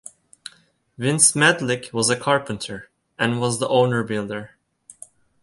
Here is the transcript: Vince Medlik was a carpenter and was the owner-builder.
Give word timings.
Vince 0.97 1.33
Medlik 1.33 1.93
was 1.93 2.09
a 2.09 2.17
carpenter 2.19 2.89
and 3.19 3.39
was 3.39 3.59
the 3.59 3.67
owner-builder. 3.69 4.55